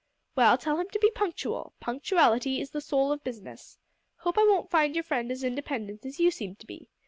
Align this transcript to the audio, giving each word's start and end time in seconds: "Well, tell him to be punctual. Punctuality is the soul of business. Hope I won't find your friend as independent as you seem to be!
"Well, 0.35 0.57
tell 0.57 0.79
him 0.79 0.89
to 0.93 0.97
be 0.99 1.11
punctual. 1.11 1.73
Punctuality 1.79 2.59
is 2.59 2.71
the 2.71 2.81
soul 2.81 3.11
of 3.11 3.23
business. 3.23 3.77
Hope 4.15 4.39
I 4.39 4.47
won't 4.49 4.71
find 4.71 4.95
your 4.95 5.03
friend 5.03 5.31
as 5.31 5.43
independent 5.43 6.07
as 6.07 6.19
you 6.19 6.31
seem 6.31 6.55
to 6.55 6.65
be! 6.65 6.89